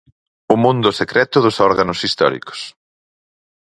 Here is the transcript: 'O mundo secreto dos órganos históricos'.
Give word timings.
'O 0.47 0.55
mundo 0.63 0.89
secreto 1.01 1.35
dos 1.45 1.57
órganos 1.69 1.99
históricos'. 2.05 2.63